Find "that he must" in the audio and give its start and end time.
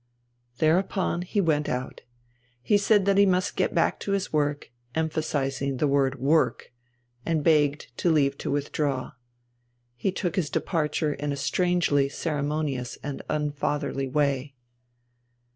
3.05-3.55